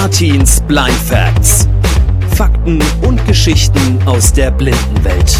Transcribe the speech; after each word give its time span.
Artins 0.00 0.62
Blind 0.62 0.96
Facts. 0.96 1.68
Fakten 2.34 2.82
und 3.02 3.22
Geschichten 3.26 4.02
aus 4.06 4.32
der 4.32 4.50
Blindenwelt. 4.50 5.36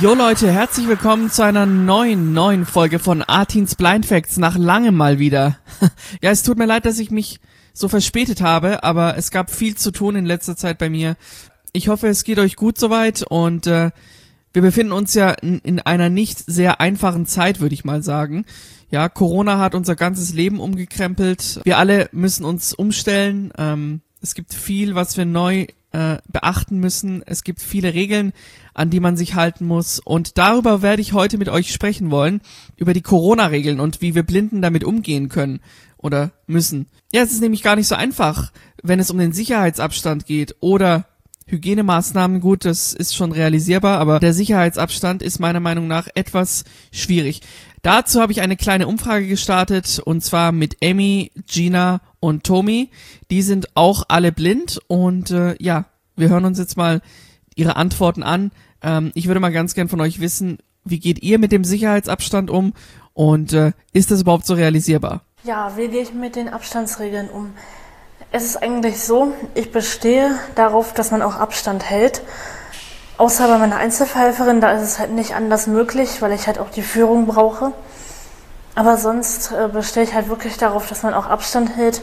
Jo 0.00 0.14
Leute, 0.14 0.52
herzlich 0.52 0.86
willkommen 0.86 1.32
zu 1.32 1.42
einer 1.42 1.66
neuen, 1.66 2.32
neuen 2.32 2.64
Folge 2.64 3.00
von 3.00 3.22
Artins 3.22 3.74
Blind 3.74 4.06
Facts 4.06 4.36
nach 4.36 4.56
langem 4.56 4.96
mal 4.96 5.18
wieder. 5.18 5.58
ja, 6.22 6.30
es 6.30 6.44
tut 6.44 6.58
mir 6.58 6.66
leid, 6.66 6.86
dass 6.86 7.00
ich 7.00 7.10
mich 7.10 7.40
so 7.72 7.88
verspätet 7.88 8.40
habe, 8.40 8.84
aber 8.84 9.18
es 9.18 9.32
gab 9.32 9.50
viel 9.50 9.76
zu 9.76 9.90
tun 9.90 10.14
in 10.14 10.24
letzter 10.24 10.56
Zeit 10.56 10.78
bei 10.78 10.88
mir. 10.88 11.16
Ich 11.72 11.88
hoffe, 11.88 12.06
es 12.06 12.22
geht 12.22 12.38
euch 12.38 12.54
gut 12.54 12.78
soweit 12.78 13.24
und 13.28 13.66
äh, 13.66 13.90
wir 14.52 14.62
befinden 14.62 14.92
uns 14.92 15.14
ja 15.14 15.30
in, 15.30 15.58
in 15.60 15.80
einer 15.80 16.08
nicht 16.08 16.38
sehr 16.38 16.80
einfachen 16.80 17.26
Zeit, 17.26 17.60
würde 17.60 17.74
ich 17.74 17.84
mal 17.84 18.02
sagen. 18.02 18.44
Ja, 18.90 19.08
Corona 19.08 19.58
hat 19.58 19.74
unser 19.74 19.96
ganzes 19.96 20.34
Leben 20.34 20.60
umgekrempelt. 20.60 21.60
Wir 21.64 21.78
alle 21.78 22.08
müssen 22.12 22.44
uns 22.44 22.74
umstellen. 22.74 23.52
Ähm, 23.56 24.02
es 24.20 24.34
gibt 24.34 24.52
viel, 24.52 24.94
was 24.94 25.16
wir 25.16 25.24
neu 25.24 25.66
äh, 25.92 26.18
beachten 26.28 26.78
müssen. 26.78 27.22
Es 27.24 27.44
gibt 27.44 27.60
viele 27.60 27.94
Regeln, 27.94 28.32
an 28.74 28.90
die 28.90 29.00
man 29.00 29.16
sich 29.16 29.34
halten 29.34 29.66
muss. 29.66 29.98
Und 29.98 30.38
darüber 30.38 30.82
werde 30.82 31.02
ich 31.02 31.12
heute 31.12 31.38
mit 31.38 31.48
euch 31.48 31.72
sprechen 31.72 32.10
wollen, 32.10 32.40
über 32.76 32.92
die 32.92 33.02
Corona-Regeln 33.02 33.80
und 33.80 34.00
wie 34.00 34.14
wir 34.14 34.22
Blinden 34.22 34.62
damit 34.62 34.84
umgehen 34.84 35.28
können 35.28 35.60
oder 35.96 36.32
müssen. 36.46 36.86
Ja, 37.12 37.22
es 37.22 37.32
ist 37.32 37.40
nämlich 37.40 37.62
gar 37.62 37.76
nicht 37.76 37.88
so 37.88 37.94
einfach, 37.94 38.52
wenn 38.82 39.00
es 39.00 39.10
um 39.10 39.18
den 39.18 39.32
Sicherheitsabstand 39.32 40.26
geht 40.26 40.56
oder 40.60 41.06
Hygienemaßnahmen, 41.46 42.40
gut, 42.40 42.64
das 42.64 42.92
ist 42.92 43.14
schon 43.14 43.32
realisierbar, 43.32 43.98
aber 43.98 44.20
der 44.20 44.32
Sicherheitsabstand 44.32 45.22
ist 45.22 45.38
meiner 45.38 45.60
Meinung 45.60 45.86
nach 45.86 46.08
etwas 46.14 46.64
schwierig. 46.92 47.42
Dazu 47.82 48.20
habe 48.20 48.32
ich 48.32 48.40
eine 48.40 48.56
kleine 48.56 48.86
Umfrage 48.86 49.26
gestartet 49.26 50.00
und 50.04 50.22
zwar 50.22 50.52
mit 50.52 50.76
Emmy, 50.80 51.32
Gina 51.46 52.00
und 52.20 52.44
Tommy. 52.44 52.90
Die 53.30 53.42
sind 53.42 53.68
auch 53.74 54.04
alle 54.08 54.30
blind 54.30 54.80
und 54.86 55.30
äh, 55.30 55.56
ja, 55.60 55.86
wir 56.16 56.28
hören 56.28 56.44
uns 56.44 56.58
jetzt 56.58 56.76
mal 56.76 57.02
ihre 57.56 57.76
Antworten 57.76 58.22
an. 58.22 58.52
Ähm, 58.82 59.10
ich 59.14 59.26
würde 59.26 59.40
mal 59.40 59.52
ganz 59.52 59.74
gern 59.74 59.88
von 59.88 60.00
euch 60.00 60.20
wissen, 60.20 60.58
wie 60.84 61.00
geht 61.00 61.22
ihr 61.22 61.38
mit 61.38 61.52
dem 61.52 61.64
Sicherheitsabstand 61.64 62.50
um 62.50 62.72
und 63.14 63.52
äh, 63.52 63.72
ist 63.92 64.10
das 64.10 64.22
überhaupt 64.22 64.46
so 64.46 64.54
realisierbar? 64.54 65.22
Ja, 65.44 65.76
wie 65.76 65.88
gehe 65.88 66.02
ich 66.02 66.14
mit 66.14 66.36
den 66.36 66.48
Abstandsregeln 66.48 67.28
um? 67.28 67.50
Es 68.34 68.44
ist 68.44 68.62
eigentlich 68.62 69.02
so, 69.02 69.34
ich 69.52 69.72
bestehe 69.72 70.30
darauf, 70.54 70.94
dass 70.94 71.10
man 71.10 71.20
auch 71.20 71.36
Abstand 71.36 71.90
hält. 71.90 72.22
Außer 73.18 73.46
bei 73.46 73.58
meiner 73.58 73.76
Einzelverhelferin, 73.76 74.62
da 74.62 74.72
ist 74.72 74.80
es 74.80 74.98
halt 74.98 75.10
nicht 75.10 75.34
anders 75.34 75.66
möglich, 75.66 76.22
weil 76.22 76.32
ich 76.32 76.46
halt 76.46 76.58
auch 76.58 76.70
die 76.70 76.80
Führung 76.80 77.26
brauche. 77.26 77.72
Aber 78.74 78.96
sonst 78.96 79.52
äh, 79.52 79.68
bestehe 79.68 80.04
ich 80.04 80.14
halt 80.14 80.30
wirklich 80.30 80.56
darauf, 80.56 80.88
dass 80.88 81.02
man 81.02 81.12
auch 81.12 81.26
Abstand 81.26 81.76
hält. 81.76 82.00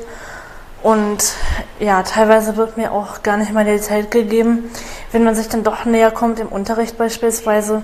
Und 0.84 1.34
ja, 1.80 2.04
teilweise 2.04 2.58
wird 2.58 2.78
mir 2.78 2.92
auch 2.92 3.24
gar 3.24 3.38
nicht 3.38 3.52
mal 3.52 3.66
die 3.66 3.82
Zeit 3.82 4.12
gegeben, 4.12 4.70
wenn 5.12 5.24
man 5.24 5.34
sich 5.34 5.50
dann 5.50 5.64
doch 5.64 5.86
näher 5.86 6.12
kommt, 6.12 6.40
im 6.40 6.50
Unterricht 6.50 6.96
beispielsweise, 6.96 7.82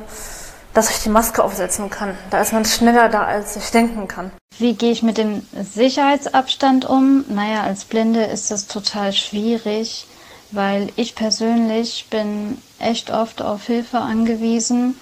dass 0.75 0.91
ich 0.91 1.01
die 1.01 1.09
Maske 1.09 1.43
aufsetzen 1.43 1.89
kann. 1.89 2.15
Da 2.29 2.41
ist 2.41 2.53
man 2.53 2.65
schneller 2.65 3.09
da, 3.09 3.23
als 3.23 3.55
ich 3.55 3.71
denken 3.71 4.07
kann. 4.07 4.31
Wie 4.59 4.73
gehe 4.73 4.91
ich 4.91 5.01
mit 5.01 5.17
dem 5.17 5.45
Sicherheitsabstand 5.73 6.85
um? 6.85 7.25
Naja, 7.29 7.63
als 7.63 7.85
Blinde 7.85 8.23
ist 8.25 8.51
das 8.51 8.67
total 8.67 9.13
schwierig, 9.13 10.05
weil 10.51 10.89
ich 10.95 11.15
persönlich 11.15 12.07
bin 12.09 12.61
echt 12.77 13.09
oft 13.09 13.41
auf 13.41 13.65
Hilfe 13.65 13.99
angewiesen 13.99 14.99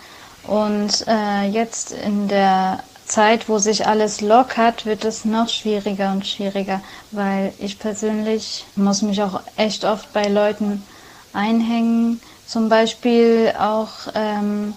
und 0.48 1.06
äh, 1.08 1.48
jetzt 1.48 1.92
in 1.92 2.28
der 2.28 2.80
Zeit, 3.06 3.50
wo 3.50 3.58
sich 3.58 3.86
alles 3.88 4.22
lockert, 4.22 4.86
wird 4.86 5.06
es 5.06 5.26
noch 5.26 5.50
schwieriger 5.50 6.12
und 6.12 6.26
schwieriger, 6.26 6.82
weil 7.12 7.54
ich 7.60 7.80
persönlich 7.80 8.66
muss 8.76 9.02
mich 9.02 9.22
auch 9.22 9.42
echt 9.58 9.86
oft 9.86 10.14
bei 10.14 10.28
Leuten 10.28 10.84
einhängen. 11.34 12.22
Zum 12.48 12.70
Beispiel 12.70 13.54
auch, 13.60 13.90
ähm, 14.16 14.74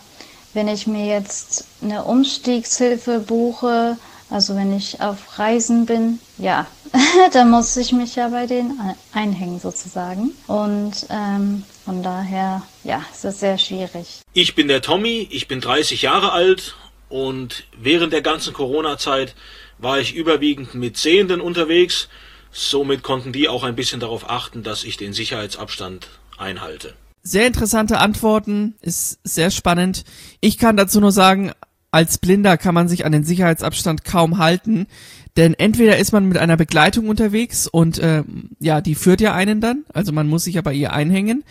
wenn 0.57 0.69
ich 0.69 0.87
mir 0.87 1.07
jetzt 1.07 1.67
eine 1.83 2.05
Umstiegshilfe 2.05 3.21
buche, 3.21 3.99
also 4.31 4.57
wenn 4.57 4.75
ich 4.75 5.01
auf 5.03 5.39
Reisen 5.39 5.85
bin, 5.85 6.19
ja, 6.39 6.67
da 7.33 7.45
muss 7.45 7.77
ich 7.77 7.93
mich 7.93 8.17
ja 8.17 8.31
bei 8.31 8.47
denen 8.47 8.81
einhängen 9.13 9.61
sozusagen. 9.61 10.33
Und 10.47 11.07
ähm, 11.11 11.63
von 11.85 12.03
daher, 12.03 12.63
ja, 12.85 13.05
ist 13.13 13.25
das 13.25 13.39
sehr 13.39 13.59
schwierig. 13.59 14.23
Ich 14.33 14.55
bin 14.55 14.67
der 14.67 14.81
Tommy, 14.81 15.29
ich 15.31 15.47
bin 15.47 15.61
30 15.61 16.01
Jahre 16.03 16.33
alt 16.33 16.75
und 17.11 17.65
während 17.79 18.15
der 18.15 18.23
ganzen 18.23 18.55
Corona-Zeit 18.55 19.35
war 19.77 20.01
ich 20.01 20.15
überwiegend 20.15 20.75
mit 20.75 20.97
Sehenden 20.97 21.43
unterwegs. 21.43 22.09
Somit 22.51 23.03
konnten 23.03 23.33
die 23.33 23.51
auch 23.51 23.63
ein 23.63 23.77
bisschen 23.77 24.01
darauf 24.01 24.31
achten, 24.31 24.63
dass 24.63 24.85
ich 24.85 24.97
den 24.97 25.13
Sicherheitsabstand 25.13 26.09
einhalte. 26.39 26.95
Sehr 27.27 27.49
interessante 27.49 27.99
Antworten, 27.99 28.77
ist 28.81 29.19
sehr 29.25 29.51
spannend. 29.51 30.05
Ich 30.41 30.59
kann 30.59 30.77
dazu 30.77 31.01
nur 31.01 31.11
sagen, 31.11 31.51
als 31.91 32.19
Blinder 32.19 32.57
kann 32.57 32.73
man 32.73 32.87
sich 32.87 33.05
an 33.05 33.11
den 33.11 33.25
Sicherheitsabstand 33.25 34.05
kaum 34.05 34.39
halten, 34.39 34.87
denn 35.37 35.53
entweder 35.55 35.99
ist 35.99 36.13
man 36.13 36.29
mit 36.29 36.39
einer 36.39 36.57
Begleitung 36.57 37.09
unterwegs 37.09 37.67
und 37.67 37.99
äh, 37.99 38.23
ja, 38.61 38.81
die 38.81 38.95
führt 38.95 39.21
ja 39.21 39.35
einen 39.35 39.61
dann, 39.61 39.85
also 39.93 40.13
man 40.13 40.29
muss 40.29 40.45
sich 40.45 40.55
ja 40.55 40.63
bei 40.63 40.73
ihr 40.73 40.93
einhängen. 40.93 41.43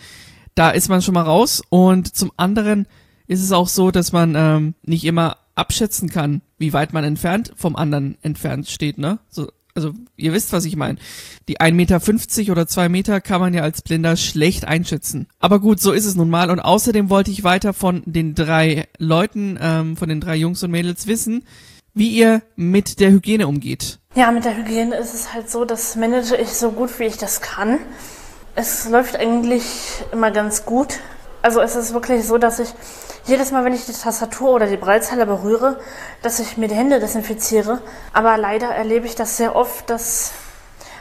Da 0.54 0.70
ist 0.70 0.88
man 0.88 1.02
schon 1.02 1.12
mal 1.12 1.24
raus 1.24 1.62
und 1.68 2.16
zum 2.16 2.32
anderen 2.38 2.86
ist 3.26 3.42
es 3.42 3.52
auch 3.52 3.68
so, 3.68 3.90
dass 3.90 4.12
man 4.12 4.34
ähm, 4.34 4.74
nicht 4.82 5.04
immer 5.04 5.36
abschätzen 5.56 6.08
kann, 6.08 6.40
wie 6.56 6.72
weit 6.72 6.94
man 6.94 7.04
entfernt 7.04 7.52
vom 7.54 7.76
anderen 7.76 8.16
entfernt 8.22 8.66
steht, 8.66 8.96
ne? 8.96 9.18
So, 9.28 9.48
also 9.76 9.92
ihr 10.16 10.32
wisst, 10.32 10.52
was 10.52 10.64
ich 10.64 10.76
meine. 10.76 10.98
Die 11.48 11.60
1,50 11.60 11.72
Meter 11.72 12.52
oder 12.52 12.66
2 12.66 12.88
Meter 12.88 13.20
kann 13.20 13.40
man 13.40 13.54
ja 13.54 13.62
als 13.62 13.82
Blinder 13.82 14.16
schlecht 14.16 14.66
einschätzen. 14.66 15.28
Aber 15.38 15.60
gut, 15.60 15.80
so 15.80 15.92
ist 15.92 16.06
es 16.06 16.16
nun 16.16 16.30
mal. 16.30 16.50
Und 16.50 16.60
außerdem 16.60 17.10
wollte 17.10 17.30
ich 17.30 17.44
weiter 17.44 17.72
von 17.72 18.02
den 18.06 18.34
drei 18.34 18.88
Leuten, 18.98 19.58
ähm, 19.60 19.96
von 19.96 20.08
den 20.08 20.20
drei 20.20 20.36
Jungs 20.36 20.62
und 20.62 20.70
Mädels 20.70 21.06
wissen, 21.06 21.44
wie 21.94 22.08
ihr 22.08 22.42
mit 22.56 23.00
der 23.00 23.10
Hygiene 23.10 23.46
umgeht. 23.46 23.98
Ja, 24.14 24.32
mit 24.32 24.44
der 24.44 24.56
Hygiene 24.56 24.96
ist 24.96 25.14
es 25.14 25.32
halt 25.32 25.50
so, 25.50 25.64
das 25.64 25.96
manage 25.96 26.36
ich 26.36 26.48
so 26.48 26.70
gut, 26.70 26.98
wie 26.98 27.04
ich 27.04 27.16
das 27.16 27.40
kann. 27.40 27.78
Es 28.54 28.88
läuft 28.88 29.16
eigentlich 29.16 29.64
immer 30.12 30.30
ganz 30.30 30.64
gut. 30.64 31.00
Also 31.46 31.60
es 31.60 31.76
ist 31.76 31.94
wirklich 31.94 32.26
so, 32.26 32.38
dass 32.38 32.58
ich 32.58 32.74
jedes 33.24 33.52
Mal, 33.52 33.64
wenn 33.64 33.72
ich 33.72 33.86
die 33.86 33.92
Tastatur 33.92 34.50
oder 34.50 34.66
die 34.66 34.76
Breitzeile 34.76 35.26
berühre, 35.26 35.78
dass 36.20 36.40
ich 36.40 36.56
mir 36.56 36.66
die 36.66 36.74
Hände 36.74 36.98
desinfiziere. 36.98 37.80
Aber 38.12 38.36
leider 38.36 38.66
erlebe 38.66 39.06
ich 39.06 39.14
das 39.14 39.36
sehr 39.36 39.54
oft, 39.54 39.88
dass 39.88 40.32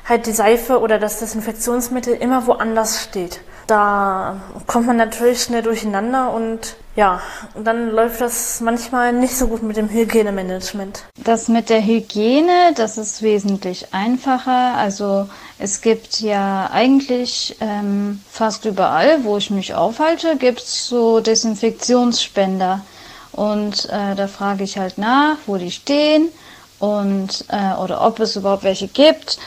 halt 0.07 0.27
die 0.27 0.33
Seife 0.33 0.81
oder 0.81 0.99
das 0.99 1.17
Desinfektionsmittel 1.17 2.13
immer 2.13 2.45
woanders 2.45 3.01
steht. 3.01 3.41
Da 3.67 4.41
kommt 4.67 4.85
man 4.85 4.97
natürlich 4.97 5.41
schnell 5.41 5.63
durcheinander 5.63 6.31
und 6.31 6.75
ja, 6.95 7.19
dann 7.61 7.89
läuft 7.89 8.21
das 8.21 8.61
manchmal 8.61 9.11
nicht 9.11 9.35
so 9.35 9.47
gut 9.47 9.63
mit 9.63 9.75
dem 9.75 9.89
Hygienemanagement. 9.89 11.03
Das 11.23 11.47
mit 11.47 11.69
der 11.69 11.83
Hygiene, 11.83 12.73
das 12.75 12.97
ist 12.97 13.21
wesentlich 13.21 13.93
einfacher. 13.93 14.75
Also 14.77 15.27
es 15.57 15.81
gibt 15.81 16.21
ja 16.21 16.69
eigentlich 16.71 17.57
ähm, 17.59 18.21
fast 18.29 18.65
überall, 18.65 19.23
wo 19.23 19.37
ich 19.37 19.49
mich 19.49 19.73
aufhalte, 19.73 20.37
gibt 20.37 20.59
es 20.59 20.87
so 20.87 21.19
Desinfektionsspender. 21.19 22.81
Und 23.31 23.89
äh, 23.89 24.15
da 24.15 24.27
frage 24.27 24.63
ich 24.63 24.77
halt 24.77 24.97
nach, 24.97 25.37
wo 25.47 25.57
die 25.57 25.71
stehen 25.71 26.29
und 26.79 27.45
äh, 27.49 27.73
oder 27.81 28.05
ob 28.05 28.19
es 28.19 28.35
überhaupt 28.35 28.63
welche 28.63 28.87
gibt. 28.87 29.37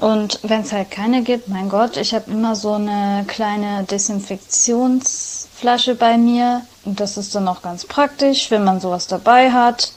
Und 0.00 0.40
wenn 0.42 0.62
es 0.62 0.72
halt 0.72 0.90
keine 0.90 1.22
gibt, 1.22 1.48
mein 1.48 1.68
Gott, 1.68 1.98
ich 1.98 2.14
habe 2.14 2.30
immer 2.30 2.56
so 2.56 2.72
eine 2.72 3.26
kleine 3.28 3.84
Desinfektionsflasche 3.84 5.94
bei 5.94 6.16
mir. 6.16 6.62
Und 6.86 7.00
das 7.00 7.18
ist 7.18 7.34
dann 7.34 7.46
auch 7.46 7.60
ganz 7.60 7.84
praktisch, 7.84 8.50
wenn 8.50 8.64
man 8.64 8.80
sowas 8.80 9.08
dabei 9.08 9.52
hat. 9.52 9.92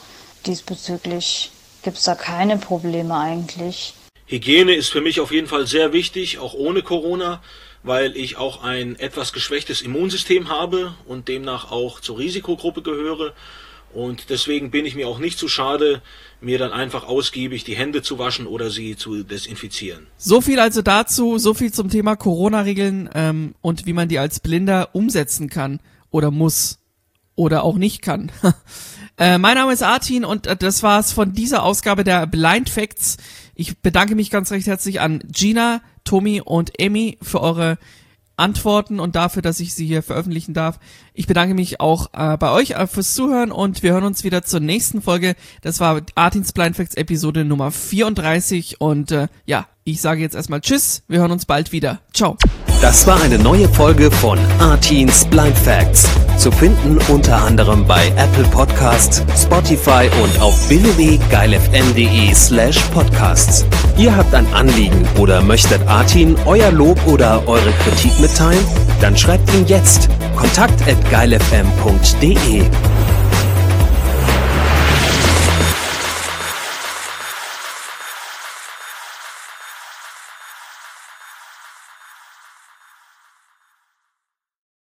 Diesbezüglich 0.46 1.52
gibt 1.84 1.98
es 1.98 2.04
da 2.04 2.16
keine 2.16 2.58
Probleme 2.58 3.16
eigentlich. 3.16 3.94
Hygiene 4.26 4.74
ist 4.74 4.90
für 4.90 5.00
mich 5.00 5.22
auf 5.22 5.32
jeden 5.32 5.48
Fall 5.48 5.68
sehr 5.68 5.94
wichtig, 5.94 6.38
auch 6.38 6.54
ohne 6.54 6.82
Corona, 6.82 7.42
weil 7.84 8.18
ich 8.18 8.36
auch 8.36 8.62
ein 8.62 9.00
etwas 9.00 9.32
geschwächtes 9.32 9.82
Immunsystem 9.82 10.50
habe 10.50 10.96
und 11.06 11.30
demnach 11.30 11.72
auch 11.72 12.02
zur 12.02 12.20
Risikogruppe 12.20 12.82
gehöre. 12.82 13.32
Und 13.94 14.30
deswegen 14.30 14.72
bin 14.72 14.86
ich 14.86 14.96
mir 14.96 15.08
auch 15.08 15.20
nicht 15.20 15.38
zu 15.38 15.48
schade, 15.48 16.02
mir 16.42 16.58
dann 16.58 16.72
einfach 16.72 17.06
ausgiebig 17.06 17.64
die 17.64 17.76
Hände 17.76 18.02
zu 18.02 18.20
waschen 18.20 18.48
oder 18.48 18.70
sie 18.70 18.96
zu 18.98 19.24
desinfizieren. 19.24 20.08
So 20.18 20.42
viel 20.42 20.60
also 20.60 20.82
dazu, 20.82 21.38
so 21.38 21.54
viel 21.54 21.72
zum 21.72 21.90
Thema 21.90 22.16
Corona-Regeln 22.16 23.10
ähm, 23.14 23.56
und 23.62 23.86
wie 23.86 23.94
man 23.94 24.10
die 24.10 24.20
als 24.20 24.40
Blinder 24.40 24.90
umsetzen 24.94 25.50
kann 25.50 25.80
oder 26.10 26.32
muss 26.32 26.80
oder 27.36 27.64
auch 27.64 27.78
nicht 27.78 28.02
kann. 28.02 28.32
äh, 29.18 29.38
mein 29.38 29.56
Name 29.56 29.74
ist 29.74 29.84
Artin 29.84 30.26
und 30.26 30.48
äh, 30.48 30.56
das 30.56 30.84
war's 30.84 31.12
von 31.14 31.34
dieser 31.34 31.64
Ausgabe 31.64 32.04
der 32.04 32.28
Blind 32.28 32.70
Facts. 32.70 33.18
Ich 33.56 33.80
bedanke 33.80 34.16
mich 34.16 34.30
ganz 34.30 34.52
recht 34.52 34.68
herzlich 34.68 35.02
an 35.02 35.24
Gina, 35.28 35.82
Tommy 36.04 36.42
und 36.42 36.80
Emmy 36.80 37.18
für 37.22 37.42
eure 37.42 37.78
Antworten 38.36 39.00
und 39.00 39.16
dafür, 39.16 39.42
dass 39.42 39.60
ich 39.60 39.74
sie 39.74 39.86
hier 39.86 40.04
veröffentlichen 40.04 40.54
darf. 40.54 40.80
Ich 41.14 41.28
bedanke 41.28 41.54
mich 41.54 41.80
auch 41.80 42.08
äh, 42.14 42.38
bei 42.38 42.52
euch 42.52 42.72
äh, 42.72 42.88
fürs 42.88 43.14
Zuhören 43.14 43.52
und 43.52 43.84
wir 43.84 43.94
hören 43.94 44.04
uns 44.04 44.24
wieder 44.24 44.44
zur 44.44 44.60
nächsten 44.60 45.02
Folge. 45.02 45.36
Das 45.62 45.80
war 45.80 46.02
Artins 46.16 46.54
Blind 46.54 46.76
Facts 46.76 46.96
Episode 46.96 47.46
Nummer 47.46 47.72
34 47.72 48.82
und 48.82 49.12
äh, 49.12 49.28
ja, 49.46 49.68
Ich 49.84 50.02
sage 50.02 50.22
jetzt 50.22 50.36
erstmal 50.36 50.62
Tschüss, 50.62 51.04
wir 51.08 51.20
hören 51.20 51.32
uns 51.32 51.46
bald 51.46 51.72
wieder. 51.72 52.00
Ciao. 52.14 52.38
Das 52.84 53.08
war 53.08 53.22
eine 53.22 53.40
neue 53.40 53.70
Folge 53.70 54.12
von 54.12 54.38
Artins 54.60 55.24
Blind 55.24 55.58
Facts. 55.58 56.06
Zu 56.38 56.52
finden 56.52 56.98
unter 57.08 57.42
anderem 57.42 57.88
bei 57.88 58.10
Apple 58.18 58.44
Podcasts, 58.52 59.24
Spotify 59.42 60.10
und 60.22 60.42
auf 60.42 60.68
www.geilfm.de 60.68 62.36
slash 62.36 62.82
podcasts. 62.94 63.66
Ihr 63.98 64.14
habt 64.14 64.36
ein 64.36 64.46
Anliegen 64.54 65.08
oder 65.18 65.42
möchtet 65.42 65.80
Artin 65.88 66.36
euer 66.46 66.74
Lob 66.74 67.00
oder 67.08 67.48
eure 67.48 67.72
Kritik 67.86 68.20
mitteilen? 68.20 68.66
Dann 69.00 69.16
schreibt 69.16 69.50
ihn 69.54 69.66
jetzt 69.66 70.10
kontakt 70.36 70.82
at 70.86 71.10
geilfm.de. 71.10 72.64